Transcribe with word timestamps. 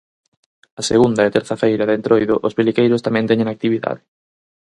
A 0.79 0.81
segunda 0.91 1.21
e 1.23 1.33
terza 1.37 1.59
feira 1.63 1.87
de 1.87 1.95
entroido 1.99 2.35
os 2.47 2.55
peliqueiros 2.57 3.03
tamén 3.05 3.27
teñen 3.29 3.47
actividade. 3.49 4.01